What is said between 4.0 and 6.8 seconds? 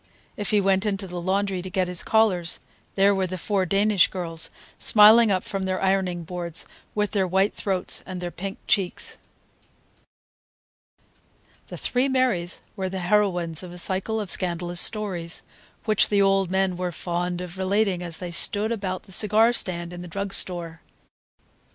girls, smiling up from their ironing boards,